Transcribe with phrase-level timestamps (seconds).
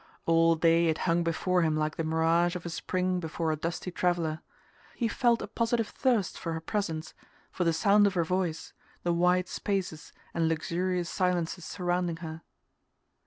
[0.25, 3.91] All day it hung before him like the mirage of a spring before a dusty
[3.91, 4.41] traveller:
[4.95, 7.13] he felt a positive thirst for her presence,
[7.51, 12.41] for the sound of her voice, the wide spaces and luxurious silences surrounding her.